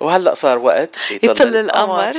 [0.00, 2.14] وهلا صار وقت يطل القمر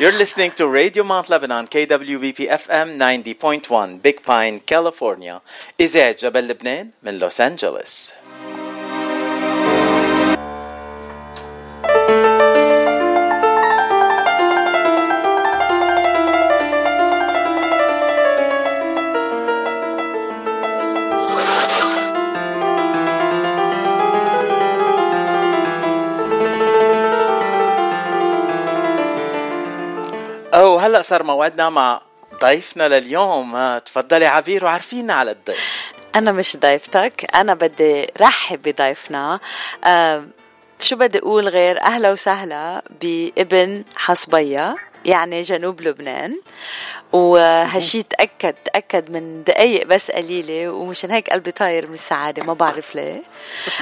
[0.00, 5.40] You're listening to Radio Mount Lebanon KWBP FM 90.1 Big Pine California
[5.80, 8.12] إذاعة جبل لبنان من لوس أنجلوس
[30.98, 32.00] هلا صار موعدنا مع
[32.40, 33.78] ضيفنا لليوم.
[33.78, 35.92] تفضلي عبير وعرفينا على الضيف.
[36.14, 39.40] أنا مش ضيفتك أنا بدي رحب بضيفنا.
[39.84, 40.24] أه
[40.80, 44.74] شو بدي أقول غير أهلا وسهلا بابن حصبية
[45.04, 46.40] يعني جنوب لبنان.
[47.12, 52.94] وهالشي تأكد تأكد من دقايق بس قليلة ومشان هيك قلبي طاير من السعادة ما بعرف
[52.94, 53.22] ليه.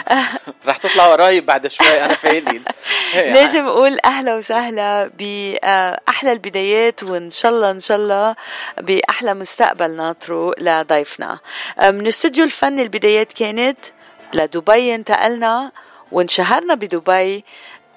[0.66, 2.64] رح تطلع وراي بعد شوي أنا فايلين
[3.14, 8.36] لازم أقول أهلا وسهلا بأحلى البدايات وإن شاء الله إن شاء الله
[8.78, 11.38] بأحلى مستقبل ناطره لضيفنا.
[11.82, 13.78] من استوديو الفن البدايات كانت
[14.34, 15.72] لدبي انتقلنا
[16.12, 17.44] وانشهرنا بدبي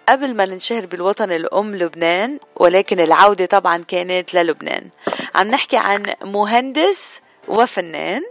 [0.09, 4.89] قبل ما ننشهر بالوطن الأم لبنان ولكن العودة طبعا كانت للبنان.
[5.35, 8.21] عم نحكي عن مهندس وفنان.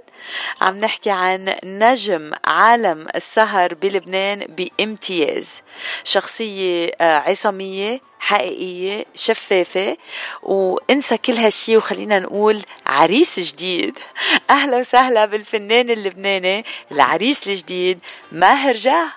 [0.61, 4.47] عم نحكي عن نجم عالم السهر بلبنان
[4.79, 5.63] بامتياز.
[6.05, 9.97] شخصية آه، عصامية حقيقية شفافة
[10.43, 13.99] وانسى كل هالشي وخلينا نقول عريس جديد.
[14.51, 17.99] أهلا وسهلا بالفنان اللبناني العريس الجديد
[18.33, 19.09] ماهر جاه.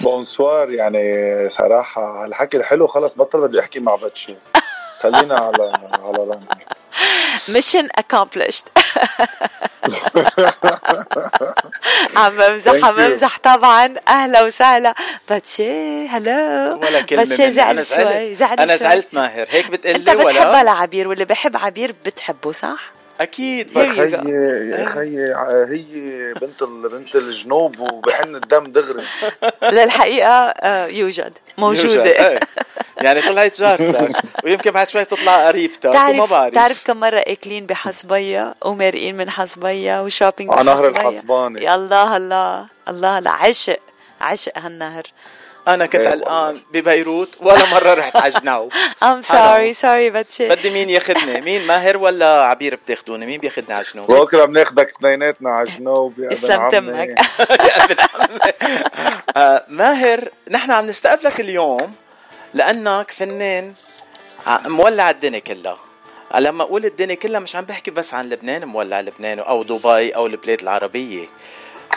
[0.00, 4.36] bonsoir يعني صراحة الحكي الحلو خلص بطل بدي أحكي مع باتشي
[5.00, 5.72] خلينا على
[6.04, 6.46] على رامي.
[7.48, 8.64] mission accomplished.
[12.16, 13.94] عم بمزح عم بمزح طبعا.
[14.08, 14.94] أهلا وسهلا.
[15.28, 16.80] باتشي هلو.
[16.82, 19.46] ولا كلمة باتشي زعل شوي زعل أنا زعلت ماهر.
[19.50, 23.72] هيك بتقلي ولا؟ انت بتحبها لعبير واللي بحب عبير بتحبه صح؟ أكيد.
[23.74, 25.34] بس يا خيي
[25.68, 29.02] هي بنت بنت الجنوب وبحن الدم دغري.
[29.72, 31.38] للحقيقة آه، يوجد.
[31.58, 32.04] موجودة.
[32.04, 32.40] إيه.
[33.00, 36.54] يعني طلعت جارتك ويمكن بعد شوي تطلع قريبتك وما بعرف.
[36.54, 41.64] تعرف كم مرة اكلين بحصبية ومارقين من حصبية وشوبينج على نهر الحصباني.
[41.64, 43.78] يا الله الله الله لا عشق
[44.20, 45.02] عشق هالنهر.
[45.68, 48.72] أنا كنت إيه، قلقان ببيروت ولا مرة رحت على جنوب
[49.02, 53.84] I'm sorry sorry باتشي بدي مين ياخذني مين ماهر ولا عبير بتاخذوني مين بياخذني على
[53.94, 57.20] جنوب بكره بناخذك اثنيناتنا على جنوب يا يسلم تمك
[59.36, 61.94] آه، ماهر نحن عم نستقبلك اليوم.
[62.54, 63.74] لأنك فنان
[64.48, 65.78] مولع الدنيا كلها
[66.34, 70.26] لما أقول الدنيا كلها مش عم بحكي بس عن لبنان مولع لبنان أو دبي أو
[70.26, 71.26] البلاد العربية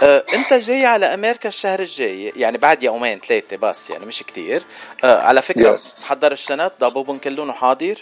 [0.04, 4.64] آه، أنت جاي على أمريكا الشهر الجاي يعني بعد يومين ثلاثة بس يعني مش كتير
[5.04, 6.04] آه على فكرة yes.
[6.04, 8.02] حضر الشنط ضبوبن كلهم حاضر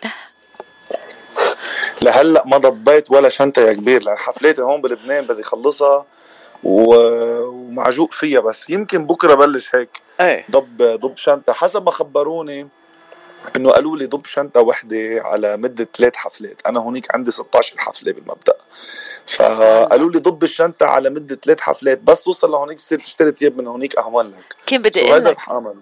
[2.01, 6.05] لهلأ ما ضبيت ولا شنطة يا كبير لأن حفلاتي هون بلبنان بدي اخلصها.
[6.63, 10.01] ومعجوق فيها بس يمكن بكرة بلش هيك.
[10.21, 10.45] إيه.
[10.51, 11.53] ضب ضب شنطة.
[11.53, 12.67] حسب ما خبروني
[13.55, 16.61] إنه قالوا لي ضب شنطة وحدة على مدة ثلاث حفلات.
[16.65, 18.53] أنا هونيك عندي 16 حفلة بالمبدأ.
[19.29, 21.99] فقالوا لي ضب الشنطة على مدة ثلاث حفلات.
[21.99, 24.55] بس توصل لهونيك بتصير تشتري ثياب من هونيك اهون لك.
[24.67, 25.37] كان بدي أقول لك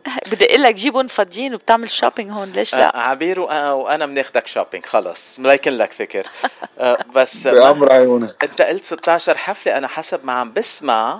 [0.32, 4.86] بدي أقول لك جيبهم فاضيين وبتعمل shopping هون ليش لا؟ آه عبير وأنا بناخدك shopping
[4.86, 5.40] خلص.
[5.40, 6.28] ملايكن لك فكر.
[6.80, 8.44] آه بس بأمر عيونك.
[8.44, 11.20] أنت قلت 16 حفلة أنا حسب ما عم بسمع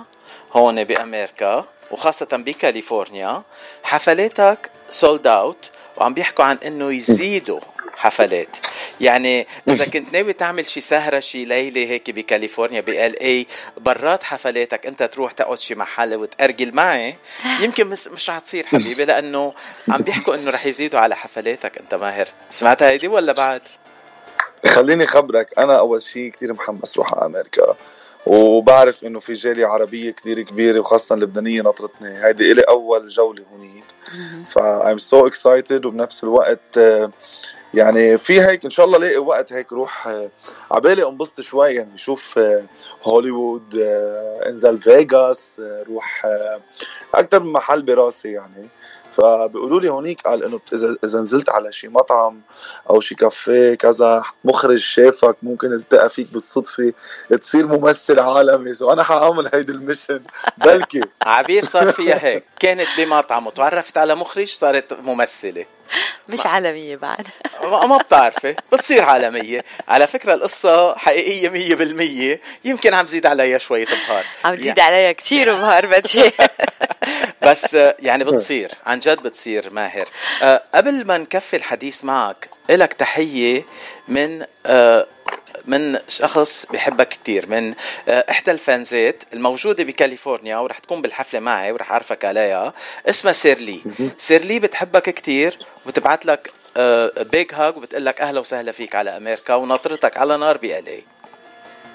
[0.52, 3.42] هون بأمريكا وخاصة بكاليفورنيا
[3.82, 7.60] حفلاتك sold out وعم بيحكوا عن إنه يزيدوا
[7.96, 8.56] حفلات.
[9.00, 14.86] يعني إذا كنت ناوي تعمل شي سهرة شي ليلة هيك بكاليفورنيا بال إي برات حفلاتك
[14.86, 17.16] أنت تروح تقعد شي محل وتأرجل معي
[17.60, 19.54] يمكن مش, مش رح تصير حبيبي لأنه
[19.88, 22.28] عم بيحكوا إنه رح يزيدوا على حفلاتك أنت ماهر.
[22.50, 23.62] سمعت هيدي ولا بعد؟
[24.66, 27.76] خليني خبرك أنا أول شيء كثير محمس روح على أمريكا
[28.26, 33.84] وبعرف إنه في جالية عربية كثير كبيرة وخاصة لبنانية نطرتني هيدي إلي أول جولة هونيك.
[34.48, 36.78] فا I'm so excited وبنفس الوقت
[37.74, 40.30] يعني في هيك إن شاء الله لاقي وقت هيك روح آه،
[40.70, 42.62] عبالي انبسط شوي يعني شوف آه،
[43.02, 46.26] هوليوود آه، انزل فيغاس روح
[47.14, 48.68] أكثر من محل براسي يعني.
[49.16, 50.60] فبيقولوا لي هونيك قال إنه
[51.04, 52.40] إذا نزلت على شي مطعم
[52.90, 56.92] أو شي كافيه كذا مخرج شافك ممكن التقى فيك بالصدفة
[57.40, 58.74] تصير ممثل عالمي.
[58.74, 60.22] so أنا حأعمل هيدي المشن.
[60.58, 61.00] بلكي.
[61.22, 62.44] عبير صار فيها هيك.
[62.60, 65.66] كانت بمطعم وتعرفت على مخرج صارت ممثلة.
[66.28, 67.26] مش عالمية بعد.
[67.62, 69.64] ما بتعرفي بتصير عالمية.
[69.88, 72.40] على فكرة القصة حقيقية مية بالمية.
[72.64, 74.24] يمكن عم زيد عليها شوية بهار.
[74.44, 74.80] عم تزيد يعني...
[74.80, 76.30] عليها كتير بهار بدي.
[77.46, 78.70] بس يعني بتصير.
[78.86, 80.08] عن جد بتصير ماهر.
[80.42, 83.64] أه قبل ما نكفي الحديث معك إلك تحية
[84.08, 85.06] من أه
[85.68, 87.74] من شخص بحبك كتير من
[88.08, 92.72] أه، إحدى الفانزات الموجودة بكاليفورنيا ورح تكون بالحفلة معي ورح أعرفك عليها
[93.08, 93.80] اسمها شيرلي.
[94.18, 96.50] شيرلي بتحبك كتير وبتبعت لك
[97.32, 101.04] big hug وبتقول لك أهلا وسهلا فيك على أمريكا وناطرتك على نار ب L.A.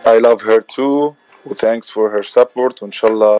[0.05, 1.13] I love her too
[1.45, 3.39] و thanks for her support وإن شاء الله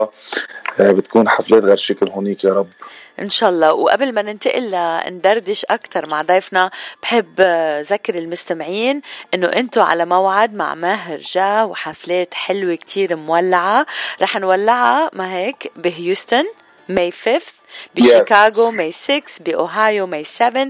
[0.79, 2.67] آه، بتكون حفلات غير شكل هونيك يا رب.
[3.19, 3.73] إن شاء الله.
[3.73, 6.71] وقبل ما ننتقل لندردش أكثر مع ضيفنا
[7.03, 7.41] بحب
[7.81, 9.01] ذكر المستمعين
[9.33, 13.85] إنه أنتم على موعد مع ماهر جا وحفلات حلوة كتير مولعة.
[14.21, 16.45] رح نولعها ما هيك بهيوستن
[16.89, 17.41] May 5
[17.95, 20.67] بشيكاغو May 6 بأوهايو May 7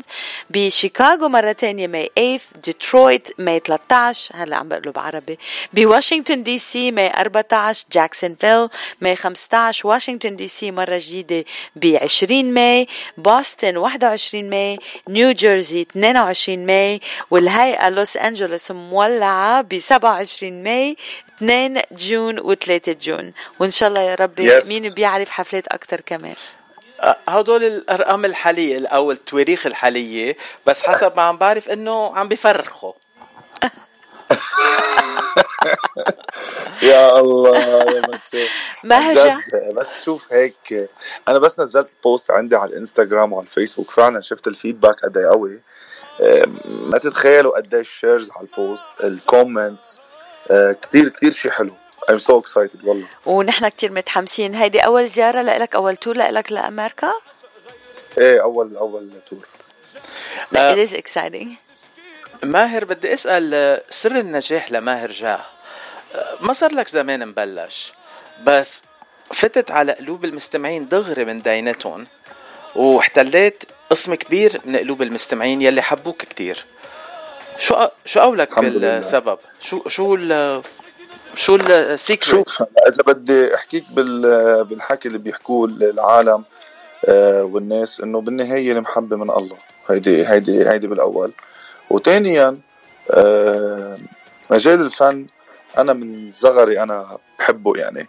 [0.50, 5.40] بشيكاغو مرة تانية May 8 ديترويت May 13 هلا عم بقلب عربي.
[5.74, 8.68] بواشنطن دي سي May 14 جاكسونفيل
[9.02, 11.46] May 15 واشنطن دي سي مرة جديدة
[11.76, 12.88] ب 20 May
[13.18, 14.80] بوسطن 21 May
[15.10, 17.02] نيو جيرسي 22 May
[17.32, 20.98] والهيئة لوس أنجلوس مولعة ب 27 May
[21.38, 23.34] 2 June و3 June.
[23.60, 24.68] وإن شاء الله يا ربي yes.
[24.68, 26.36] مين بيعرف حفلات أكثر كمان.
[27.28, 32.94] هدول الأرقام الحالية أو التواريخ الحالية بس حسب ما عم بعرف إنه عم بفرخوا.
[36.84, 38.02] يا الله يا
[38.84, 39.02] ما
[39.72, 40.90] بس شوف هيك
[41.28, 45.28] أنا بس نزلت post عندي على الإنستغرام وعلى الفيسبوك فعلا شفت ال feedback قد إيه
[45.28, 45.60] قوي.
[46.66, 50.00] ما تتخيلوا قد إيه ال shares على ال post ال comments
[50.82, 51.74] كثير كثير شيء حلو.
[52.10, 53.06] I'm so excited والله.
[53.26, 54.56] ونحن كثير متحمسين.
[54.56, 57.14] هيدي أول زيارة لك أول tour لك لأمريكا؟
[58.18, 59.46] إيه أول أول tour
[60.54, 61.48] It is exciting.
[62.44, 65.46] ماهر بدي أسأل سر النجاح لماهر جاه.
[66.42, 67.94] ما صار لك زمان مبلش
[68.44, 68.84] بس
[69.34, 72.08] فتت على قلوب المستمعين دغري من دينتهم
[72.76, 76.66] واحتليت قسم كبير من قلوب المستمعين يلي حبوك كتير.
[77.60, 80.16] شو شو قولك بالسبب؟ شو شو
[81.36, 86.44] شو السيكريت شوف إذا بدي أحكيك بالحكي اللي بيحكوه العالم
[87.06, 89.58] آه، والناس إنه بالنهاية المحبه من الله.
[89.90, 91.32] هيدي هيدي هيدي بالأول.
[91.90, 92.58] وثانيا
[93.12, 93.98] آه،
[94.52, 95.28] مجال الفن
[95.78, 98.08] أنا من صغري أنا بحبه يعني.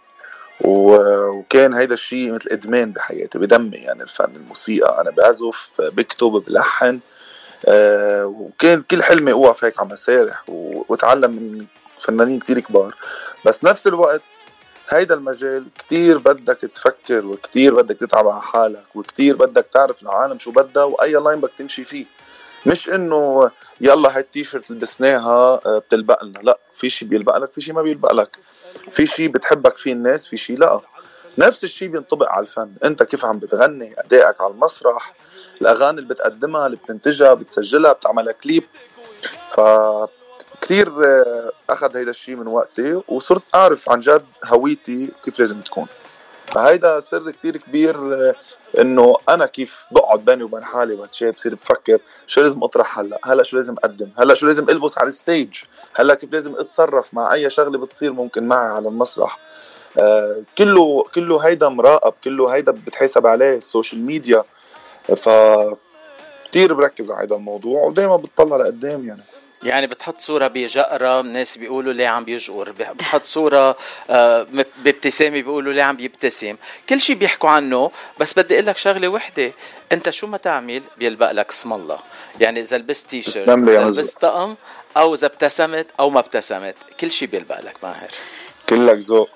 [0.61, 5.01] وكان هيدا الشيء مثل إدمان بحياتي بدمي يعني الفن الموسيقى.
[5.01, 6.99] أنا بعزف بكتب بلحن
[7.67, 11.65] آه، وكان كل حلمي أوقف هيك على مسارح وأتعلم من
[12.05, 12.95] فنانين كتير كبار.
[13.45, 14.21] بس نفس الوقت
[14.89, 20.51] هيدا المجال كتير بدك تفكر وكتير بدك تتعب على حالك وكتير بدك تعرف العالم شو
[20.51, 22.05] بدها وأي لاين بدك تمشي فيه.
[22.65, 26.39] مش إنه يلا هاي التيشيرت لبسناها آه، بتلبق لنا.
[26.39, 28.37] لا في شيء بيلبق لك في شيء ما بيلبق لك.
[28.91, 30.79] في شيء بتحبك فيه الناس في شيء لا.
[31.37, 32.71] نفس الشيء بينطبق على الفن.
[32.83, 35.13] أنت كيف عم بتغني؟ أدائك على المسرح
[35.61, 38.63] الأغاني اللي بتقدمها اللي بتنتجها بتسجلها بتعملها كليب.
[39.51, 39.59] ف
[40.65, 45.85] كثير آه، أخذ هيدا الشيء من وقتي وصرت أعرف عن جد هويتي كيف لازم تكون.
[46.45, 48.35] فهيدا سر كثير كبير آه،
[48.79, 53.43] إنه أنا كيف بقعد بيني وبين حالي بتشاب بصير بفكر شو لازم أطرح هلأ؟ هلأ
[53.43, 55.63] شو لازم أقدم؟ هلأ شو لازم ألبس على ال stage؟
[55.93, 59.39] هلأ كيف لازم أتصرف مع أي شغلة بتصير ممكن معي على المسرح؟
[59.99, 64.43] آه كله كله هيدا مراقب كله هيدا بتحاسب عليه ال social media
[65.15, 65.29] ف
[66.51, 69.21] كثير بركز على هذا الموضوع ودائما بتطلع لقدام يعني.
[69.63, 73.77] يعني بتحط صورة بجقرة الناس بيقولوا ليه عم بيجقر بتحط صورة
[74.09, 74.47] آه،
[74.77, 76.55] بابتسامة بيقولوا ليه عم بيبتسم
[76.89, 79.51] كل شيء بيحكوا عنه بس بدي أقول لك شغلة وحدة.
[79.91, 81.99] أنت شو ما تعمل بيلبق لك اسم الله.
[82.39, 84.55] يعني إذا لبست تي شيرت إذا لبست طقم
[84.97, 88.09] أو إذا ابتسمت أو ما ابتسمت كل شيء بيلبق لك ماهر.
[88.69, 89.29] كلك ذوق.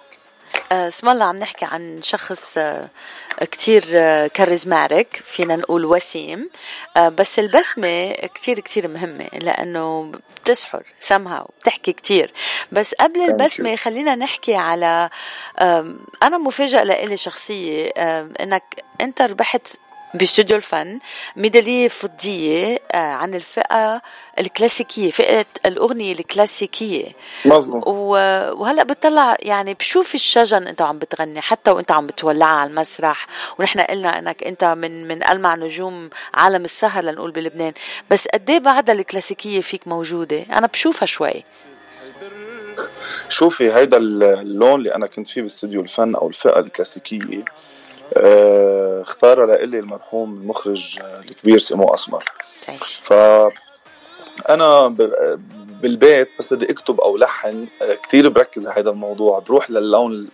[0.71, 2.89] اسم الله عم نحكي عن شخص آه،
[3.41, 3.83] كتير
[4.27, 6.49] charismatic فينا نقول وسيم.
[6.97, 10.11] آه، بس البسمة كتير كتير مهمة لأنه
[10.43, 12.31] بتسحر سمها بتحكي كتير.
[12.71, 15.09] بس قبل البسمة خلينا نحكي على
[16.23, 17.87] أنا مفاجأة لإلي شخصية
[18.39, 18.63] إنك
[19.01, 19.67] أنت ربحت
[20.13, 20.99] باستوديو الفن
[21.35, 24.01] ميدالية فضية آه، عن الفئة
[24.39, 27.05] الكلاسيكية فئة الأغنية الكلاسيكية.
[27.45, 27.87] مظبوط.
[27.87, 33.27] وهلأ بتطلع يعني بشوف الشجن أنت عم بتغني حتى وأنت عم بتولعها على المسرح.
[33.59, 37.73] ونحن قلنا أنك أنت من من ألمع نجوم عالم السهر لنقول بلبنان.
[38.09, 41.43] بس قد إيه بعدها الكلاسيكية فيك موجودة؟ أنا بشوفها شوي.
[43.29, 47.45] شوفي هيدا اللون اللي أنا كنت فيه باستوديو الفن أو الفئة الكلاسيكية
[48.17, 50.99] آه، اختارها لإلي المرحوم المخرج
[51.29, 52.23] الكبير سيمو أسمر.
[53.01, 53.13] ف
[54.49, 54.87] أنا
[55.81, 59.39] بالبيت بس بدي أكتب أو لحن آه، كتير بركز على هذا الموضوع.
[59.39, 60.27] بروح للون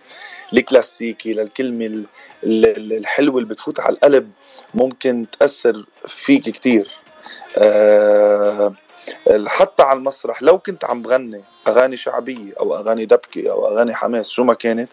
[0.52, 2.04] الكلاسيكي للكلمة
[2.44, 4.30] الحلوة اللي بتفوت على القلب
[4.74, 6.90] ممكن تأثر فيك كتير.
[7.58, 8.72] أه
[9.46, 14.28] حتى على المسرح لو كنت عم بغني أغاني شعبية أو أغاني دبكة أو أغاني حماس
[14.28, 14.90] شو ما كانت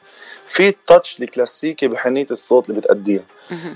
[0.48, 3.24] في التاتش الكلاسيكي بحنية الصوت اللي بتأديها.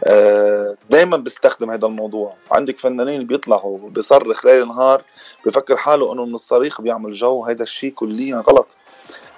[0.03, 2.33] آه دائما بستخدم هذا الموضوع.
[2.51, 5.03] عندك فنانين بيطلعوا بيصرخ ليل نهار
[5.45, 8.67] بفكر حاله إنه من الصريخ بيعمل جو هذا الشيء كليا غلط.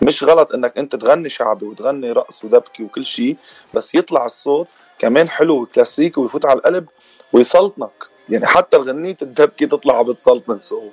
[0.02, 3.38] مش غلط إنك أنت تغني شعبي وتغني رقص ودبكي وكل شيء
[3.74, 4.68] بس يطلع الصوت
[5.00, 6.86] كمان حلو وكلاسيكي ويفوت على القلب
[7.34, 8.10] ويسلطنك.
[8.30, 10.90] يعني حتى الغنية الدبكة تطلع بتسلطن سو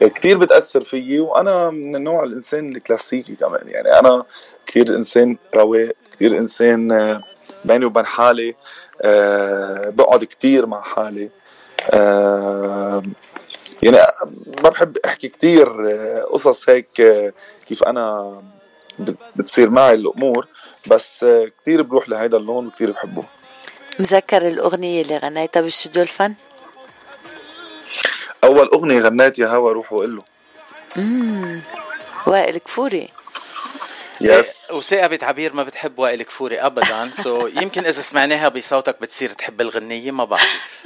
[0.00, 3.68] كثير بتأثر فيي وأنا من النوع الإنسان الكلاسيكي كمان.
[3.68, 4.24] يعني أنا
[4.66, 7.22] كثير إنسان رواق كثير إنسان آه،
[7.64, 8.54] بيني وبين حالي
[9.02, 11.30] أه بقعد كثير مع حالي.
[11.90, 13.02] أه
[13.82, 13.98] يعني
[14.64, 17.32] ما بحب أحكي كثير آه، قصص هيك آه،
[17.68, 18.42] كيف أنا
[19.36, 20.46] بتصير معي الأمور.
[20.90, 21.26] بس
[21.62, 23.24] كثير بروح لهيدا اللون وكثير بحبه.
[24.00, 26.34] مذكر الأغنية اللي غنيتها باستوديو الفن؟
[28.44, 30.22] أول أغنية غنيت يا هوا روح وقول له.
[30.96, 31.62] امم
[32.26, 33.08] وائل كفوري.
[34.20, 39.30] yes وثاقبت عبير ما بتحب وائل كفوري ابدا so so يمكن إذا سمعناها بصوتك بتصير
[39.30, 40.84] تحب الغنية ما بعرف.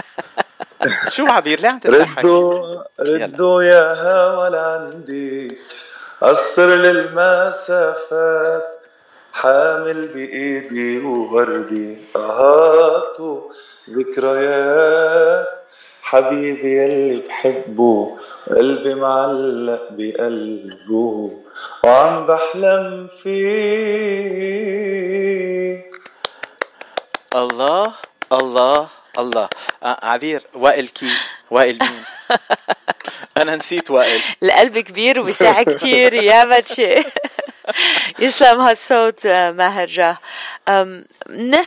[1.14, 5.58] شو عبير ليه عم تضحك؟ ردوا ردوا يا هوا لعندي.
[6.22, 8.62] قصر للمسافات
[9.32, 13.16] حامل بإيدي ووردي اهات
[13.90, 15.05] ذكريات.
[16.06, 18.16] حبيبي يلي بحبه
[18.50, 21.30] قلبي معلق بقلبه.
[21.84, 24.86] وعم بحلم فيك
[27.34, 27.92] الله
[28.32, 29.48] الله الله.
[29.82, 31.10] آه عبير وائل كي
[31.50, 32.04] وائل مين؟
[33.42, 34.20] أنا نسيت وائل.
[34.42, 36.94] القلب كبير وبيساع كتير يا بتشي
[38.18, 40.18] يسلم هالصوت آه، ماهر جاه.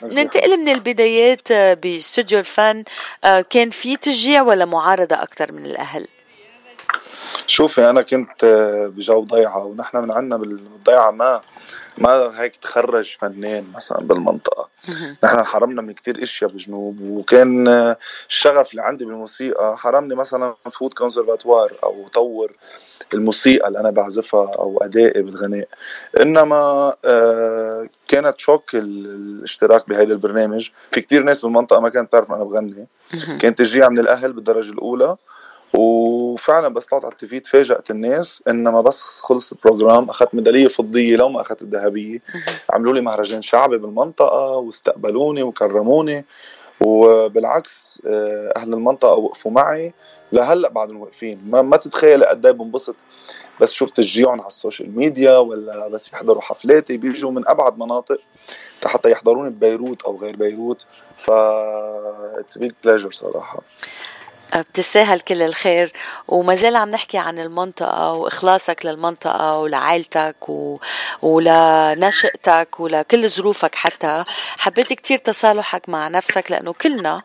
[0.04, 2.84] ننتقل من البدايات آه، باستوديو الفن.
[3.24, 6.08] آه، كان في تشجيع ولا معارضة أكثر من الأهل؟
[7.48, 8.46] شوفي أنا كنت
[8.96, 11.42] بجو ضيعة ونحن من عنا بالضيعة ما
[11.98, 14.70] ما هيك تخرج فنان مثلا بالمنطقة.
[15.24, 17.68] نحن حرمنا من كتير إشياء بالجنوب وكان
[18.30, 22.52] الشغف اللي عندي بالموسيقى حرمني مثلا فوت كونسرفاتوار أطور
[23.14, 25.68] الموسيقى اللي أنا بعزفها أو أدائي بالغناء.
[26.22, 30.70] إنما آه، كانت shock الاشتراك بهذا البرنامج.
[30.92, 32.88] في كتير ناس بالمنطقة ما كانت تعرف أنا بغني.
[33.40, 35.16] كانت تشجيع من الأهل بالدرجة الأولى.
[35.74, 38.44] وفعلا بس طلعت على ال TV تفاجأت الناس.
[38.48, 42.20] إنما بس خلص ال program أخذت ميدالية فضية لو ما أخذت الذهبية.
[42.70, 46.26] عملوا لي مهرجان شعبي بالمنطقة واستقبلوني وكرموني.
[46.82, 49.94] وبالعكس آه، أهل المنطقة وقفوا معي.
[50.32, 51.40] لهلا بعدهم واقفين.
[51.46, 52.96] ما, ما تتخيل قد إيه بنبسط.
[53.62, 58.20] بس شوف تشجيعهم على ال social media ولا بس يحضروا حفلاتي بيجوا من أبعد مناطق
[58.86, 60.86] حتى يحضروني ببيروت أو غير بيروت.
[61.18, 63.62] ف it's big pleasure صراحة.
[64.58, 65.92] بتستاهل كل الخير.
[66.28, 70.80] وما زال عم نحكي عن المنطقة وإخلاصك للمنطقة ولعائلتك و...
[71.22, 74.24] ولنشأتك ولكل ظروفك حتى.
[74.60, 77.22] حبيت كتير تصالحك مع نفسك لأنه كلنا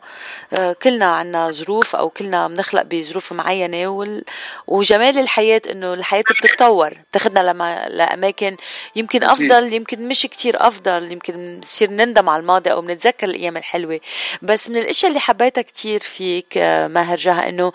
[0.53, 4.23] آه، كلنا عنا ظروف أو كلنا بنخلق بظروف معينة وال...
[4.67, 6.93] وجمال الحياة إنه الحياة بتتطور.
[7.09, 7.87] بتاخدنا لما...
[7.87, 8.57] لأماكن
[8.95, 13.99] يمكن أفضل يمكن مش كتير أفضل يمكن نصير نندم على الماضي أو بنتذكر الأيام الحلوة.
[14.41, 17.71] بس من الأشياء اللي حبيتها كتير فيك آه، هرجعها إنه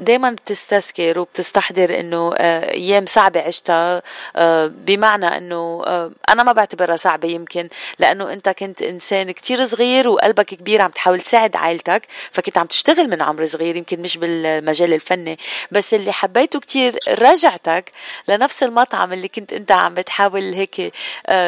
[0.00, 4.02] دايما بتستذكر وبتستحضر إنه آه، أيام صعبة عشتها
[4.36, 7.68] آه، بمعنى إنه آه، أنا ما بعتبرها صعبة يمكن
[7.98, 13.10] لأنه أنت كنت إنسان كتير صغير وقلبك كبير عم تحاول تساعد عائلتك فكنت عم تشتغل
[13.10, 15.38] من عمر صغير يمكن مش بالمجال الفني
[15.70, 17.90] بس اللي حبيته كتير رجعتك
[18.28, 20.94] لنفس المطعم اللي كنت أنت عم بتحاول هيك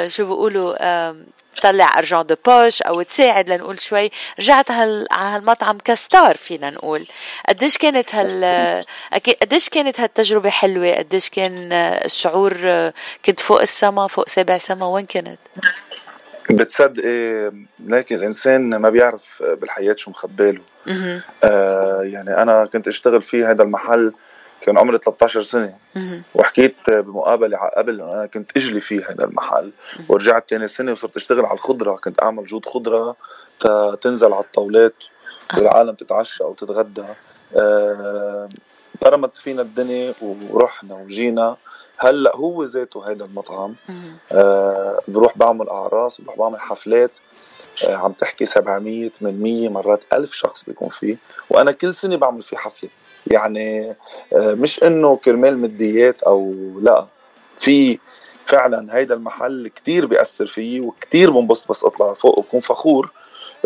[0.09, 0.77] شو بيقولوا
[1.57, 4.11] تطلع أرجون دو بوش أو تساعد لنقول شوي.
[4.39, 5.07] رجعت هال...
[5.11, 7.07] على هالمطعم كستار فينا نقول.
[7.49, 8.85] قديش كانت هال
[9.43, 12.57] قديش كانت هالتجربة حلوة؟ قديش كان الشعور
[13.25, 15.39] كنت فوق السما فوق سابع سما؟ وين كنت
[16.51, 17.53] بتصدقي
[17.87, 20.61] لكن الإنسان ما بيعرف بالحياة شو مخباله.
[21.45, 24.13] آه يعني أنا كنت أشتغل في هذا المحل
[24.67, 25.75] كان عمري 13 سنة.
[26.35, 29.73] وحكيت بمقابلة قبل أنا كنت إجلي في هذا المحل
[30.09, 33.17] ورجعت ثاني سنة وصرت أشتغل على الخضرة كنت أعمل جود خضرة
[34.01, 34.95] تنزل على الطاولات
[35.57, 37.05] والعالم تتعشى أو تتغدى.
[37.57, 38.49] آه
[39.03, 40.15] برمت فينا الدنيا
[40.51, 41.57] ورحنا وجينا.
[41.99, 43.75] هلأ هو ذاته هذا المطعم.
[44.33, 47.19] آه بروح بعمل أعراس بروح بعمل حفلات.
[47.89, 51.17] آه عم تحكي 700 800 مرات 1000 شخص بيكون فيه.
[51.51, 52.91] وأنا كل سنة بعمل فيه حفلة.
[53.27, 53.91] يعني
[54.33, 57.07] آه، مش إنه كرمال ماديات أو لأ.
[57.57, 57.99] في
[58.45, 63.13] فعلا هيدا المحل كتير بيأثر فيي وكتير بنبسط بس أطلع لفوق وبكون فخور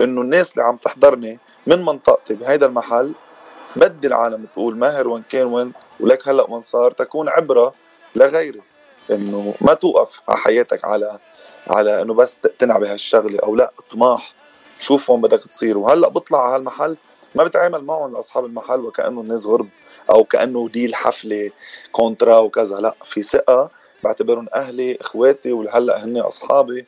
[0.03, 3.13] إنه الناس اللي عم تحضرني من منطقتي بهيدا المحل
[3.77, 7.75] بدي العالم تقول ماهر وين كان وين ولك هلأ وين صار تكون عبرة
[8.17, 8.61] لغيري.
[9.11, 11.19] إنه ما توقف على حياتك على
[11.69, 14.35] على إنه بس تقتنع بهالشغلة أو لأ طماح
[14.79, 15.79] شوف وين بدك تصير.
[15.79, 16.97] وهلأ بطلع على هالمحل
[17.35, 19.69] ما بتعامل معهم لأصحاب المحل وكأنه الناس غرب
[20.11, 21.51] أو كأنه دي الحفله
[21.93, 22.77] كونترا وكذا.
[22.77, 23.71] لا في ثقة
[24.05, 26.87] بعتبرهم أهلي إخواتي وهلا هن أصحابي.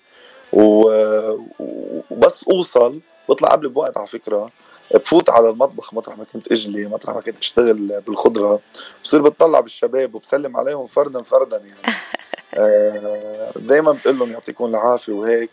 [0.53, 4.51] وبس أوصل بطلع قبل بوقت على فكرة
[4.95, 8.61] بفوت على المطبخ مطرح ما كنت أجلي مطرح ما كنت أشتغل بالخضرة.
[9.05, 11.97] بصير بتطلع بالشباب وبسلم عليهم فردا فردا يعني.
[12.55, 15.51] آه، دايما بقول لهم يعطيكم العافية وهيك.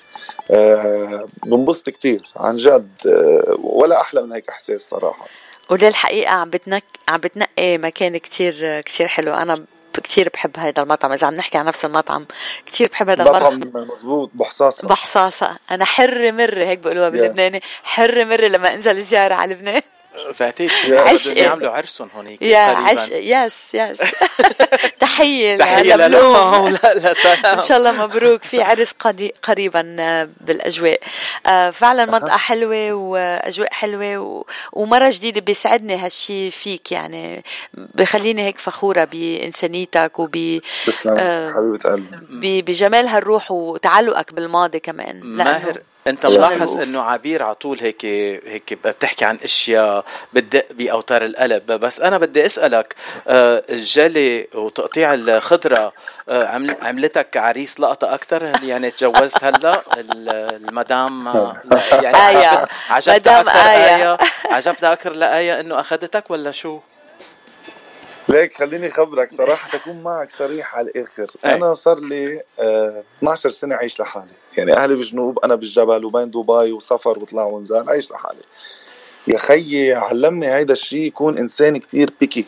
[0.51, 2.89] آه، بنبسط كثير عن جد.
[3.07, 5.25] آه، ولا أحلى من هيك إحساس صراحة.
[5.69, 9.33] وللحقيقة عم بتنك عم بتنقي مكان كتير كتير حلو.
[9.33, 11.11] أنا كتير بحب هذا المطعم.
[11.11, 12.25] إذا عم نحكي عن نفس المطعم
[12.65, 13.87] كتير بحب هذا المطعم.
[13.91, 14.87] مزبوط بحصاصة.
[14.87, 15.57] بحصاصة.
[15.71, 17.61] أنا حر مرة هيك بقولوها باللبناني.
[17.83, 19.81] حر مرة لما أنزل زيارة على لبنان.
[20.33, 21.37] فاتيك عشق.
[21.37, 23.13] يعملوا عرسهم هونيك يا عشق.
[23.13, 24.01] yes yes
[24.99, 27.45] تحية تحية لهم لا لا سلام.
[27.45, 28.43] إن شاء الله مبروك.
[28.43, 28.93] في عرس
[29.43, 30.99] قريبا آه، بالأجواء.
[31.45, 37.43] آه، فعلا منطقه حلوة وأجواء حلوة ومرة جديدة بيسعدني هالشي فيك يعني.
[37.73, 41.15] بخليني هيك فخورة بإنسانيتك وب تسلم.
[41.19, 42.61] آه، حبيبة قلبي.
[42.61, 43.51] بجمال هالروح.
[43.51, 45.19] وتعلقك بالماضي كمان.
[45.23, 51.65] ماهر أنت ملاحظ إنه عبير على طول هيك هيك بتحكي عن أشياء بتدق بأوتار القلب
[51.71, 52.95] بس أنا بدي أسألك
[53.27, 55.93] آه، الجلي وتقطيع الخضرة
[56.29, 59.81] آه، عملتك عريس لقطة أكثر يعني تجوزت هلأ
[60.29, 61.27] المدام
[61.91, 62.67] يعني آية.
[62.89, 63.95] عجبتها أكثر آية.
[63.95, 66.79] آية عجبتها أكثر لآية إنه أخذتك ولا شو؟
[68.29, 71.31] ليك خليني خبرك صراحة تكون معك صريح على الآخر.
[71.45, 71.55] أي.
[71.55, 74.31] أنا صار لي آه 12 سنة عايش لحالي.
[74.57, 78.41] يعني أهلي بالجنوب أنا بالجبل وبين دبي وسفر وطلع ونزال عايش لحالي.
[79.27, 82.45] يا خيي علمني هيدا الشيء يكون إنسان كتير بيكي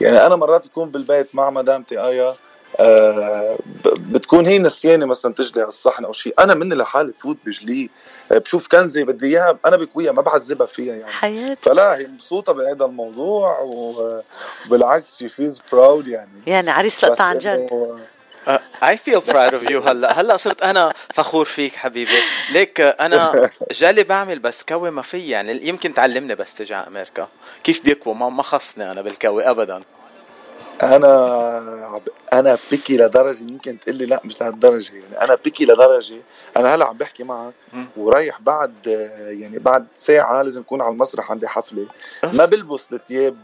[0.00, 2.34] يعني أنا مرات بكون بالبيت مع مدامتي آيا
[2.80, 7.88] آه بتكون هي نسيانه مثلا تجلي على الصحن أو شيء أنا مني لحالي بفوت بجليه
[8.30, 11.12] بشوف كنزه بدي إياها أنا بكويها ما بعذبها فيها يعني.
[11.12, 11.62] حياتي.
[11.62, 16.30] فلا هي مبسوطة بهذا الموضوع وبالعكس she feels proud يعني.
[16.46, 17.68] يعني عريس لقطة عن جد.
[18.82, 22.18] I feel proud of you هلا هلا صرت أنا فخور فيك حبيبي.
[22.52, 27.28] ليك أنا جالي بعمل بس كوي ما في يعني يمكن تعلمني بس تجي على أمريكا.
[27.64, 29.82] كيف بيكوى ما ما خصني أنا بالكوي ابدا.
[30.82, 32.00] أنا
[32.32, 36.16] أنا بيكي لدرجة يمكن تقول لي لا مش لهالدرجة يعني أنا بيكي لدرجة
[36.56, 37.52] أنا هلأ عم بحكي معك
[37.96, 38.86] ورايح بعد
[39.18, 41.86] يعني بعد ساعة لازم اكون على المسرح عندي حفلة.
[42.32, 43.36] ما بلبس الثياب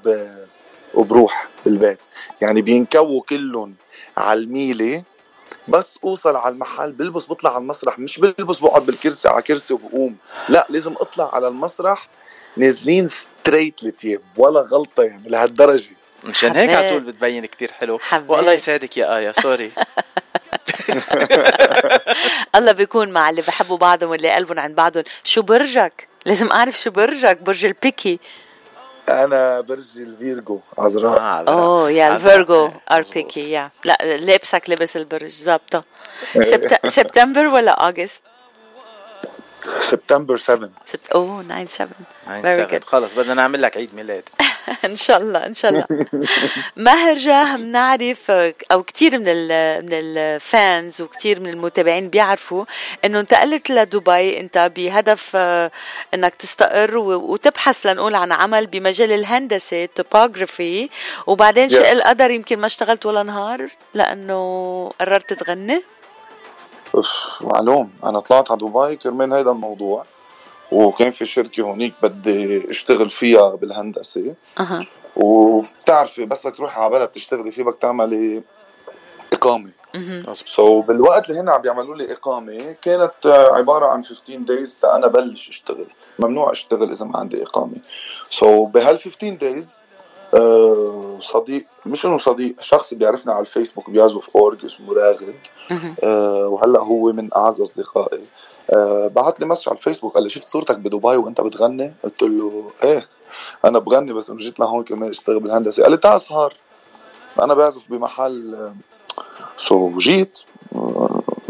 [0.95, 1.99] وبروح بالبيت.
[2.41, 3.75] يعني بينكووا كلهم
[4.17, 5.03] على الميلة
[5.69, 10.17] بس أوصل على المحل بلبس بطلع على المسرح مش بلبس بقعد بالكرسي على كرسي وبقوم.
[10.49, 12.09] لا لازم أطلع على المسرح
[12.57, 15.97] نازلين straight الثياب ولا غلطة يعني لهالدرجة.
[16.25, 17.99] مشان هيك على طول بتبين كتير حلو.
[17.99, 18.31] حبيت.
[18.31, 19.71] والله يسعدك يا آية سوري
[22.57, 25.05] الله بيكون مع اللي بحبوا بعضهم واللي قلبهم عند بعضهم.
[25.25, 28.21] شو برجك؟ لازم أعرف شو برجك برج ال picky.
[29.09, 34.71] أنا برج ال Virgo عذراء آه أوه يا ال Virgo are picky يا لا لابسك
[34.71, 35.85] لبس البرج ظابطة.
[36.97, 38.21] سبتمبر ولا اغسطس
[39.81, 40.71] سبتمبر 7
[41.15, 41.89] اوه 9 7
[42.27, 44.29] 9 7 خلص بدنا نعمل لك عيد ميلاد.
[44.85, 45.87] إن شاء الله إن شاء الله.
[46.77, 48.31] ماهر جاه بنعرف
[48.73, 52.65] أو كثير من ال من الفانز وكثير من المتابعين بيعرفوا
[53.05, 54.41] إنه انتقلت لدبي.
[54.41, 55.71] أنت بهدف آه،
[56.15, 60.91] إنك تستقر وتبحث لنقول عن عمل بمجال الهندسة توبوغرافي
[61.27, 65.83] وبعدين شاء القدر يمكن ما اشتغلت ولا نهار لأنه قررت تغني.
[67.41, 67.91] معلوم.
[68.05, 70.05] أنا طلعت على دبي كرمال هيدا الموضوع
[70.73, 74.35] وكان في شركة هونيك بدي أشتغل فيها بالهندسة.
[74.61, 74.87] أها.
[75.17, 78.43] وبتعرفي بس بدك تروحي على بلد تشتغلي فيه بدك تعملي
[79.33, 80.83] إقامة.
[80.83, 85.49] so بالوقت اللي هن عم بيعملوا لي إقامة كانت عبارة عن 15 days أنا بلش
[85.49, 85.87] أشتغل.
[86.19, 88.67] ممنوع أشتغل إذا ما عندي إقامة.
[88.67, 89.79] so بهال 15 days
[90.35, 95.35] آه صديق مش إنه صديق شخص بيعرفنا على الفيسبوك بيعزف أورج اسمه راغد.
[96.05, 98.25] آه وهلأ هو من أعز أصدقائي.
[98.71, 102.71] آه بعت لي message على الفيسبوك قال لي شفت صورتك بدبي وأنت بتغني؟ قلت له
[102.83, 103.09] إيه
[103.65, 105.83] أنا بغني بس إنه جيت لهون كمان أشتغل بالهندسة.
[105.83, 106.55] قال لي تعال اسهر.
[107.43, 108.73] أنا بعزف بمحل
[109.57, 110.41] so جيت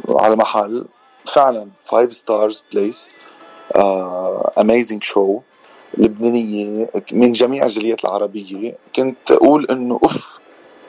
[0.08, 0.86] على محل
[1.24, 3.10] فعلا five stars place
[4.58, 5.40] amazing شو
[5.98, 10.38] لبنانية من جميع الجاليات العربية كنت أقول إنه أوف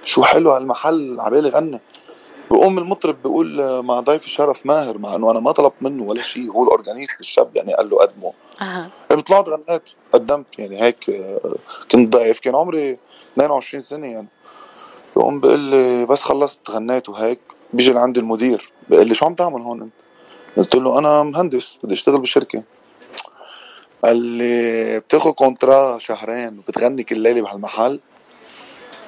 [0.04, 1.80] شو حلو هالمحل عبالي غني.
[2.52, 6.52] بقوم المطرب بيقول مع ضيفي شرف ماهر مع إنه أنا ما طلبت منه ولا شيء
[6.52, 8.34] هو ال organist الشاب يعني قال له قدمه.
[8.62, 8.88] أها.
[9.28, 11.22] طلعت غنيت قدمت يعني هيك
[11.92, 12.98] كنت ضيف كان عمري
[13.34, 14.28] 22 سنة يعني.
[15.16, 17.40] بقوم بقول لي بس خلصت غنيت وهيك
[17.74, 19.94] بيجي لعندي المدير بقول لي شو عم تعمل هون أنت؟
[20.58, 22.64] قلت له أنا مهندس بدي أشتغل بالشركة.
[24.04, 28.00] قال لي بتاخذ contrat شهرين وبتغني كل ليلة بهالمحل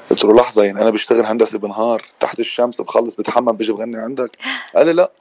[0.09, 4.37] قلت له لحظة يعني أنا بشتغل هندسة بنهار تحت الشمس بخلص بتحمم بيجي بغني عندك.
[4.75, 5.11] قال لي لا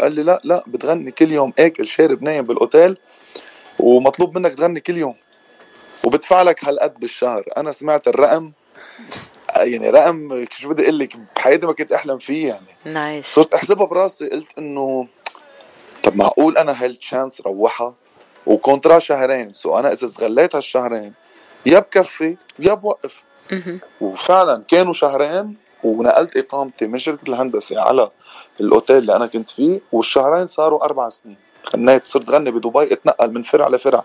[0.00, 1.52] قال لي لا لا بتغني كل يوم.
[1.58, 2.98] اكل شارب نايم بالأوتيل
[3.78, 5.14] ومطلوب منك تغني كل يوم.
[6.04, 7.44] وبدفع لك هالقد بالشهر.
[7.56, 8.52] أنا سمعت الرقم
[9.56, 12.66] يعني رقم شو بدي أقول لك بحياتي ما كنت أحلم فيه يعني.
[12.84, 15.06] nice صرت أحسبها براسي قلت إنه
[16.02, 17.94] طب معقول أنا هال chance روحها؟
[18.48, 19.52] و contrat شهرين.
[19.52, 21.12] so أنا إذا استغليت هالشهرين
[21.66, 23.24] يا بكفي يا بوقف.
[24.00, 26.86] وفعلا كانوا شهرين ونقلت إقامتي.
[26.86, 28.10] من شركة الهندسة على
[28.60, 29.80] الأوتيل اللي أنا كنت فيه.
[29.92, 31.36] والشهرين صاروا أربع سنين.
[31.74, 34.04] غنيت صرت غني بدبي اتنقل من فرع لفرع.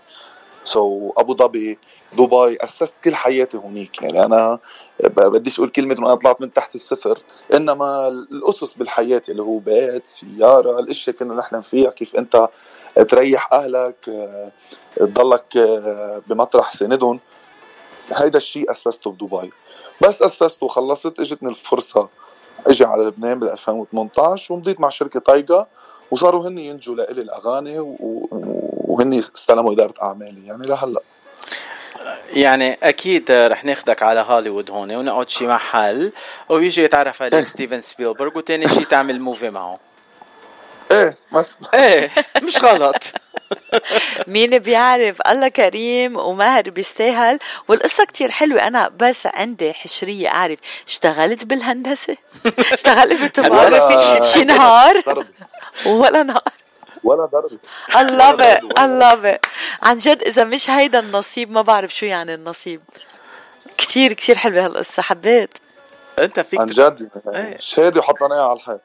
[0.64, 1.78] سو so, أبو ظبي
[2.12, 4.58] دبي أسست كل حياتي هونيك يعني أنا
[5.00, 7.18] بديش أقول كلمة إنه أنا طلعت من تحت الصفر.
[7.54, 12.48] إنما الأسس بالحياة اللي هو بيت سيارة الاشياء كنا نحلم فيها كيف أنت
[13.02, 13.96] تريح أهلك
[14.96, 15.58] تضلك
[16.26, 17.20] بمطرح سندهم.
[18.12, 19.52] هيدا الشيء أسسته بدبي.
[20.00, 22.08] بس أسسته وخلصت إجتني الفرصة.
[22.66, 25.66] إجي على لبنان بال 2018 ومضيت مع شركة تايجا
[26.10, 30.46] وصاروا هن ينتجوا لإلي الأغاني وهن استلموا إدارة أعمالي.
[30.46, 31.00] يعني لهلأ.
[32.32, 36.12] يعني أكيد رح ناخدك على هوليوود هون ونقعد شي محل.
[36.48, 39.78] ويجي يتعرف عليك ستيفن سبيلبرغ وتاني شي تعمل movie معه.
[40.90, 42.10] إيه مثلا إيه
[42.42, 43.02] مش غلط.
[44.26, 47.38] مين بيعرف؟ الله كريم وماهر بيستاهل.
[47.68, 48.66] والقصة كتير حلوة.
[48.66, 50.58] أنا بس عندي حشرية أعرف.
[50.88, 52.16] اشتغلت بالهندسة؟
[52.72, 55.24] اشتغلت بالتوموغرافي شي نهار؟
[55.86, 56.42] ولا نهار.
[57.04, 57.58] ولا ضربة
[57.90, 58.78] I love it.
[58.78, 59.48] I love it.
[59.82, 62.82] عن جد إذا مش هيدا النصيب ما بعرف شو يعني النصيب.
[63.78, 65.02] كتير كتير حلوة هالقصة.
[65.02, 65.50] حبيت.
[66.18, 67.08] أنت فيك عن جد
[67.58, 68.80] شهاده وحطيناها على الحيط.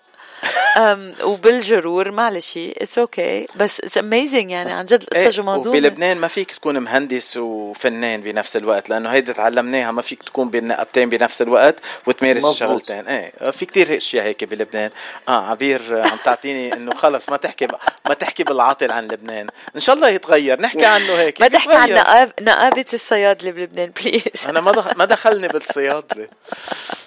[0.75, 3.57] um, وبالجرور معلش اتس أوكي okay.
[3.57, 8.21] بس اتس اميزنج يعني عن جد القصة إيه جمادونه وبلبنان ما فيك تكون مهندس وفنان
[8.21, 11.75] بنفس الوقت لأنه هيدا تعلمناها ما فيك تكون بالنقبتين بنفس الوقت
[12.07, 14.91] وتمارس الشغلتين إيه في كتير أشياء هيك بلبنان.
[15.29, 17.67] آه عبير عم تعطيني إنه خلص ما تحكي
[18.07, 19.47] ما تحكي بالعاطل عن لبنان.
[19.75, 20.61] إن شاء الله يتغير.
[20.61, 21.41] نحكي عنه هيك.
[21.41, 26.27] ما تحكي عن نقاب نقابة الصيادله بلبنان بليز أنا ما ما دخلني بالصيادلة.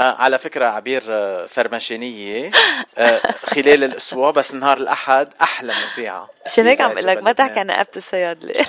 [0.00, 2.50] على فكرة عبير آه فرماشينية
[2.98, 7.66] آه خلال الأسبوع بس نهار الأحد أحلى مذيعة عشان هيك عم لك ما تحكي عن
[7.66, 8.54] نقابة الصيادلة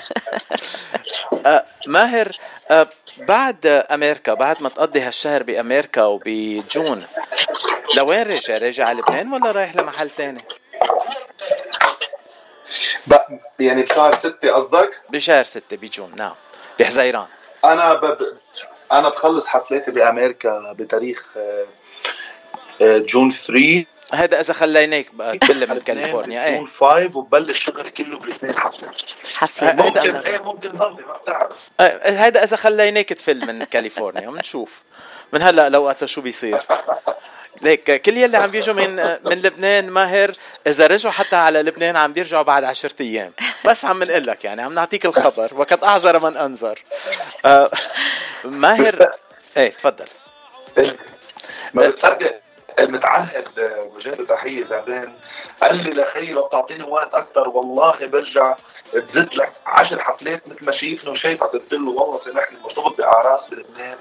[1.46, 2.32] آه ماهر
[2.72, 7.06] آه بعد أمريكا بعد ما تقضي هالشهر بأمريكا وبجون
[7.96, 10.42] لوين راجع؟ راجع على لبنان ولا رايح لمحل تاني؟
[13.60, 16.36] يعني بشهر ستة قصدك؟ بشهر ستة ب June نعم
[16.80, 17.28] بحزيران
[17.66, 18.18] أنا ب...
[18.92, 21.28] أنا بخلص حفلاتي بأمريكا بتاريخ
[22.82, 25.06] June 3 هذا إذا خليناك
[25.42, 26.58] تبلش من كاليفورنيا إيه.
[26.58, 29.02] June 5 وببلش شغل كله بلبنان حفلات
[29.34, 31.58] حفلات ممكن إيه ممكن ضلي ما بتعرف.
[32.06, 34.84] هذا إذا خليناك تفل من كاليفورنيا بنشوف
[35.34, 36.62] من هلأ لوقتها شو بيصير؟
[37.62, 40.36] ليك كل يلي عم بيجوا من من لبنان ماهر
[40.68, 43.34] إذا رجعوا حتى على لبنان عم بيرجعوا بعد عشرة أيام.
[43.66, 46.80] بس عم نقول لك يعني عم نعطيك الخبر وقد أعذر من أنذر.
[47.46, 47.72] آه
[48.44, 49.12] ماهر
[49.58, 50.06] إيه تفضل.
[52.80, 53.48] المتعهد
[54.06, 55.14] له تحيه زعلان
[55.62, 58.56] قال لي لخي لو بتعطيني وقت أكثر والله برجع
[58.94, 63.98] بزت لك 10 حفلات مثل ما شايفني وشايفك قلت له والله سامحني مرتبط بأعراس بلبنان.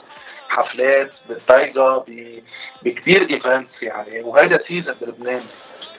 [0.50, 2.04] حفلات بالتايجا
[2.82, 5.42] بكثير events يعني وهذا season بلبنان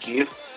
[0.01, 0.50] كيف؟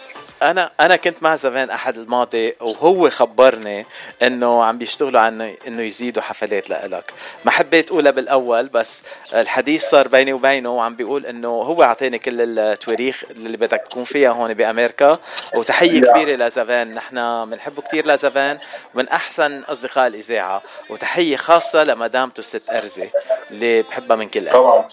[0.51, 3.87] أنا أنا كنت مع زفان أحد الماضي وهو خبرني
[4.23, 7.13] إنه عم بيشتغلوا عن انه يزيدوا حفلات لإلك.
[7.45, 9.03] ما حبيت أقولها بالأول بس
[9.35, 14.31] الحديث صار بيني وبينه وعم بيقول إنه هو أعطاني كل التواريخ اللي بدك تكون فيها
[14.31, 15.19] هون بأمريكا.
[15.57, 16.95] وتحية كبيرة لزفان.
[16.95, 18.59] نحن بنحبه كثير لزفان.
[18.95, 20.63] ومن أحسن أصدقاء الإذاعة.
[20.91, 23.09] وتحية خاصة لمدامته الست ارزه
[23.51, 24.51] اللي بحبها من كل قلبي.
[24.51, 24.89] طبعا.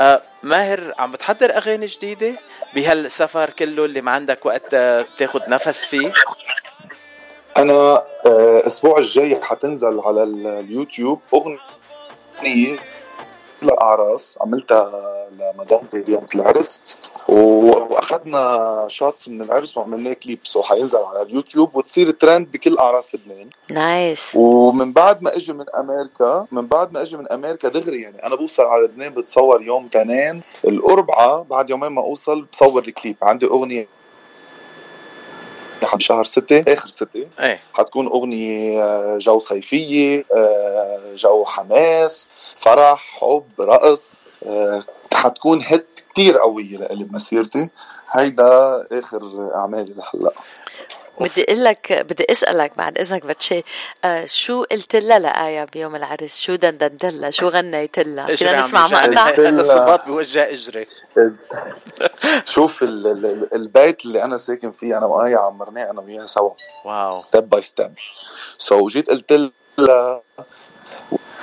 [0.00, 2.32] آه ماهر عم بتحضر أغاني جديدة
[2.74, 4.70] بهالسفر كله اللي ما عندك وقت
[5.18, 6.12] تاخد نفس فيه؟
[7.56, 12.78] أنا الأسبوع الجاي حتنزل على اليوتيوب أغنية
[13.62, 16.82] للأعراس عملتها لمدامتي بيوم العرس.
[17.28, 23.04] واخذت اخذنا shots من العرس وعملناه كليب so حينزل على اليوتيوب وتصير ترند بكل أعراس
[23.14, 23.48] لبنان.
[23.70, 28.26] nice ومن بعد ما أجي من أمريكا من بعد ما أجي من أمريكا دغري يعني
[28.26, 33.46] أنا بوصل على لبنان بتصور يوم تنين الأربعاء بعد يومين ما أوصل بصور الكليب عندي
[33.46, 33.88] أغنية
[35.96, 37.26] بشهر ستة آخر ستة.
[37.40, 37.60] إيه.
[37.72, 44.82] حتكون أغنية آه، جو صيفية آه، جو حماس فرح حب رقص آه،
[45.14, 47.70] حتكون hit كتير قوية لإلي بمسيرتي.
[48.10, 50.32] هيدا آخر أعمالي لهلأ.
[51.20, 53.64] بدي أقول لك بدي أسألك بعد إذنك فاتشي
[54.04, 58.86] آه شو قلت لها لآية بيوم العرس؟ شو دندنت لها؟ شو غنيت لها؟ فينا نسمع
[58.86, 60.86] مقطع هذا الصباط بوجه إجري.
[62.54, 66.50] شوف ال ال البيت اللي أنا ساكن فيه أنا وآية عمرناه أنا وياها سوا.
[66.84, 67.10] wow.
[67.12, 67.94] step by step
[68.58, 70.22] so جيت قلت لها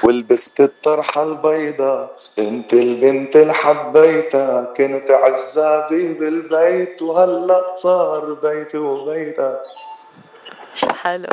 [0.03, 9.59] ولبست الطرحة البيضاء انت البنت اللي حبيتها كنت عزابي بالبيت وهلأ صار بيتي وبيتك.
[10.73, 11.27] شو حلو.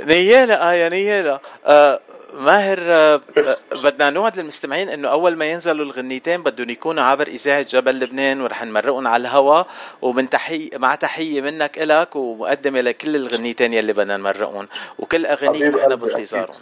[0.00, 1.40] نيالة آية نيالة.
[1.66, 2.00] آه
[2.34, 7.62] ماهر آه آه بدنا نوعد للمستمعين إنه أول ما ينزلوا الغنيتين بدهم يكونوا عبر إذاعة
[7.62, 9.62] جبل لبنان ورح نمرقهم على الهوا.
[10.02, 14.68] ومن تحيه مع تحية منك إلك ومقدمة لكل الغنيتين يلي بدنا نمرقهم.
[14.98, 16.60] وكل اغانيك نحن بانتظارهم.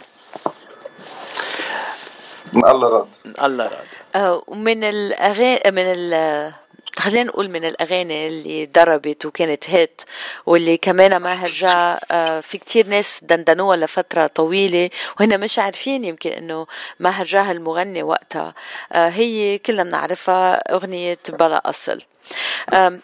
[2.57, 3.07] من الله رد
[3.43, 6.53] الله راضي آه ومن الاغاني من ال
[6.97, 10.01] خلينا نقول من الأغاني اللي ضربت وكانت هيت
[10.45, 14.89] واللي كمان ماهر جا آه في كتير ناس دندنوها لفترة طويلة
[15.19, 16.67] وهن مش عارفين يمكن إنه
[16.99, 18.53] ماهر جا المغني وقتها.
[18.91, 22.01] آه هي كلنا بنعرفها أغنية بلا أصل.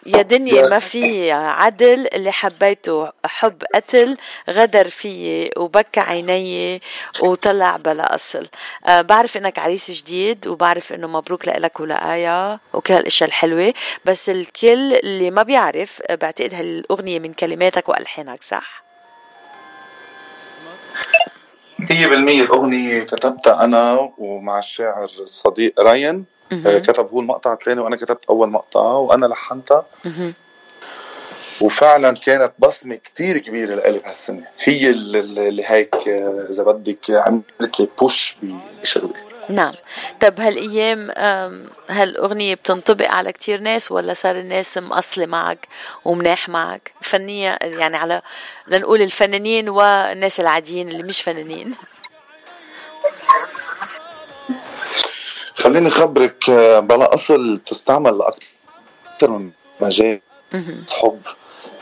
[0.06, 0.62] يا دنيا.
[0.62, 4.16] ما في عدل اللي حبيته حب قتل
[4.50, 6.82] غدر فيي وبكى عيني
[7.22, 8.46] وطلع بلا أصل.
[8.86, 14.94] آه بعرف إنك عريس جديد وبعرف إنه مبروك لك ولآية وكل هالأشياء الحلوة بس الكل
[14.94, 18.84] اللي ما بيعرف بعتقد هالأغنية من كلماتك وألحانك صح؟
[21.90, 26.24] هي بالمية الأغنية كتبتها أنا ومع الشاعر الصديق راين
[26.62, 29.86] كتب هو المقطع الثاني وأنا كتبت أول مقطع وأنا لحنتها.
[31.60, 34.46] وفعلا كانت بصمة كتير كبيرة لإلي بهالسنة.
[34.64, 38.36] هي اللي, هيك آه، إذا بدك عملت لي بوش
[38.82, 39.12] بشغلي.
[39.48, 39.72] نعم.
[40.20, 45.68] طب هالأيام آم، هالأغنية بتنطبق على كتير ناس ولا صار الناس مقصلة معك
[46.04, 48.22] ومناح معك؟ فنية يعني على
[48.68, 51.74] لنقول الفنانين والناس العاديين اللي مش فنانين.
[55.54, 60.20] خليني خبرك آه، بلا أصل بتستعمل لأكثر من مجال
[60.92, 61.20] حب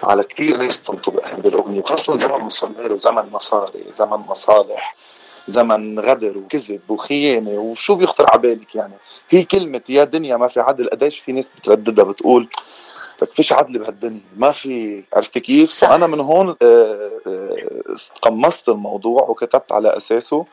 [0.03, 4.97] على كتير ناس تنطبق هذه الأغنية وخاصة زمن مصمر وزمن مصاري زمن مصالح
[5.47, 8.95] زمن غدر وكذب وخيانة وشو بيخطر على بالك يعني
[9.31, 12.49] هي كلمة يا دنيا ما في عدل قديش في ناس بترددها بتقول
[13.23, 15.89] لك فيش عدل بهالدنيا ما في عرفتي كيف؟ صح.
[15.89, 17.57] فأنا من هون آه، آه،
[18.23, 20.47] قمصت الموضوع وكتبت على أساسه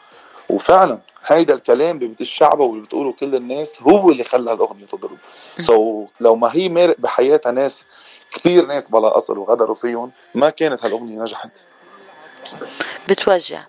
[0.50, 5.18] وفعلا هيدا الكلام اللي الشعب واللي بتقوله كل الناس هو اللي خلى الأغنية تضرب.
[5.58, 7.86] سو so, لو ما هي مارق بحياتها ناس
[8.32, 11.52] كثير ناس بلا أصل وغدروا فيهم ما كانت هالأغنية نجحت.
[13.10, 13.64] بتوجع.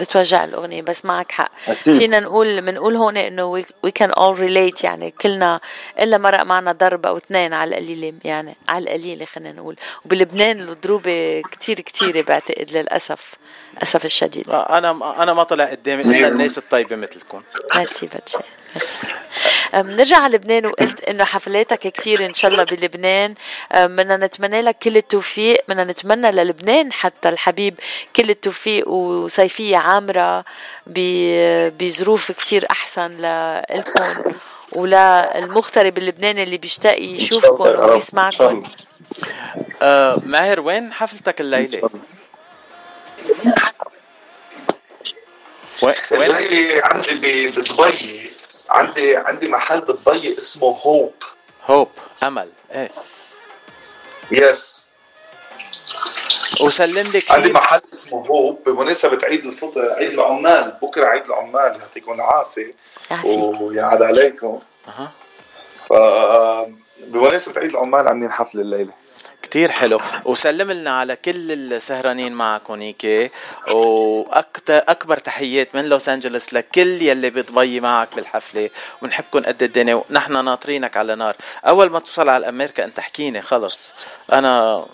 [0.00, 1.50] بتوجع الأغنية بس معك حق.
[1.68, 1.98] أكيد.
[1.98, 5.60] فينا نقول بنقول هون إنه we, we can all relate يعني كلنا
[6.00, 9.76] إلا مرق معنا ضرب أو اثنين على القليلة يعني على القليلة خلينا نقول.
[10.04, 13.34] وبلبنان الضروبة كتير كتيرة بعتقد للأسف
[13.82, 14.50] أسف الشديد.
[14.50, 17.42] أنا أنا ما طلع قدامي إلا الناس الطيبة مثلكم.
[17.74, 18.38] ميرسي باتشي
[18.76, 18.98] ميرسي
[19.74, 23.34] أم، نرجع على لبنان وقلت إنه حفلاتك كتير إن شاء الله بلبنان.
[23.74, 27.80] بدنا نتمنى لك كل التوفيق بدنا نتمنى للبنان حتى الحبيب
[28.16, 30.44] كل التوفيق وصيفية عامرة
[30.86, 33.16] ب- بظروف كتير أحسن
[33.70, 34.32] لكم
[34.72, 38.62] وللمغترب اللبناني اللي بيشتاق يشوفكم ويسمعكم.
[39.82, 41.90] آه ماهر وين حفلتك الليلة؟
[45.82, 47.14] وين؟ الليلة عندي
[47.48, 48.25] بدبي.
[48.70, 51.14] عندي عندي محل بدبي اسمه هوب
[51.66, 51.88] هوب
[52.22, 52.48] أمل.
[52.72, 52.90] إيه.
[54.30, 54.86] يس
[56.60, 62.12] وسلم لي عندي محل اسمه هوب بمناسبة عيد الفطر عيد العمال بكرة عيد العمال يعطيكم
[62.12, 62.70] العافية.
[63.10, 63.60] يعافيك.
[63.60, 64.60] ويعاد عليكم.
[64.88, 65.10] أها.
[65.88, 65.92] ف
[67.00, 68.92] بمناسبة عيد العمال عاملين حفلة الليلة.
[69.46, 70.00] كتير حلو.
[70.24, 73.32] وسلم لنا على كل السهرانين معك هونيك
[73.70, 78.70] وأكثر أكبر تحيات من لوس أنجلوس لكل يلي بضبي معك بالحفلة.
[79.02, 79.94] ونحبكم قد الدنيا.
[80.10, 81.36] ونحن ناطرينك على نار.
[81.66, 83.94] أول ما توصل على أمريكا أنت احكيني خلص.
[84.32, 84.84] أنا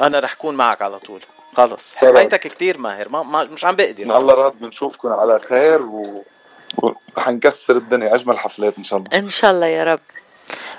[0.00, 1.20] أنا رح كون معك على طول.
[1.56, 1.94] خلص.
[1.94, 3.08] حبيتك كتير ماهر.
[3.08, 6.24] ما, ما مش عم إن بقدر الله راد بنشوفكم على خير و...
[6.76, 8.14] ورح نكسر الدنيا.
[8.14, 9.18] أجمل حفلات إن شاء الله.
[9.18, 10.00] إن شاء الله يا رب.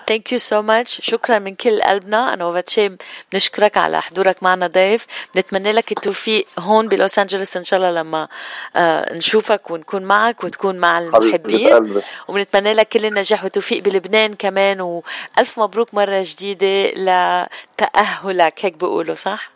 [0.10, 2.34] thank you so much شكرا من كل قلبنا.
[2.34, 2.92] أنا وفاتشي
[3.32, 5.06] بنشكرك على حضورك معنا ضيف.
[5.36, 8.28] بنتمنى لك التوفيق هون بلوس أنجلوس إن شاء الله لما
[8.76, 12.02] آه نشوفك ونكون معك وتكون مع المحبين.
[12.28, 14.82] وبنتمنى لك كل النجاح والتوفيق بلبنان كمان.
[14.82, 18.66] وألف مبروك مرة جديدة لتأهلك.
[18.66, 19.50] هيك بيقولوا صح؟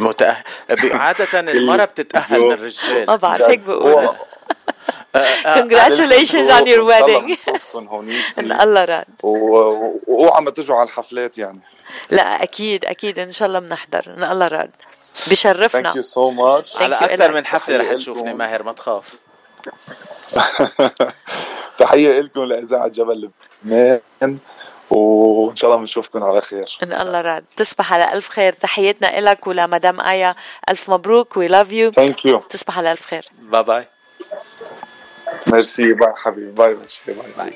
[0.00, 0.42] متأهل
[0.92, 3.06] عادة المرأة بتتأهل من الرجال.
[3.06, 4.08] ما بعرف هيك بقول
[5.14, 7.36] Congratulations on your wedding.
[8.38, 9.06] إن الله راد.
[9.22, 11.60] واوعى ما تجوا على الحفلات يعني.
[12.10, 13.18] لا أكيد أكيد.
[13.18, 14.04] إن شاء الله بنحضر.
[14.06, 14.70] إن الله راد.
[15.30, 15.82] بشرفنا.
[15.82, 19.14] Thank you so much على أكثر من حفلة رح تشوفني ماهر ما تخاف.
[21.78, 23.30] تحية لكم لإذاعة جبل
[23.64, 24.38] لبنان.
[24.90, 26.78] وإن شاء الله بنشوفكم على خير.
[26.82, 27.44] إن الله راد.
[27.56, 28.52] تصبح على ألف خير.
[28.52, 30.34] تحياتنا لك ولمدام آيا.
[30.68, 31.36] ألف مبروك.
[31.36, 33.24] we love you thank you تصبح على ألف خير.
[33.38, 33.88] bye bye
[35.46, 37.52] merci bye حبيبي bye bye bye